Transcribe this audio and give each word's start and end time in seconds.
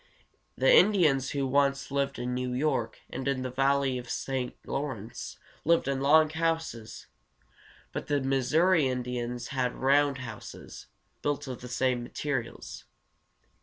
The 0.57 0.73
Indians 0.75 1.29
who 1.29 1.45
once 1.45 1.91
lived 1.91 2.17
in 2.17 2.33
New 2.33 2.53
York 2.55 3.01
and 3.11 3.27
in 3.27 3.43
the 3.43 3.51
valley 3.51 3.99
of 3.99 4.05
the 4.05 4.09
St. 4.11 4.59
Law´rence 4.63 5.37
lived 5.63 5.87
in 5.87 6.01
long 6.01 6.31
houses, 6.31 7.05
but 7.91 8.07
the 8.07 8.19
Mis 8.19 8.51
sou´ri 8.51 8.85
Indians 8.85 9.49
had 9.49 9.75
round 9.75 10.17
houses, 10.17 10.87
built 11.21 11.45
of 11.45 11.61
the 11.61 11.67
same 11.69 12.01
materials. 12.01 12.85